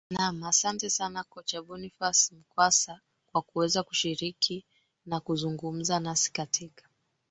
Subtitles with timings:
[0.15, 3.01] naam asante sana kocha bonifas mkwasa
[3.31, 4.65] kwa kuweza kushiriki
[5.05, 6.89] na kuzungumza nasi katika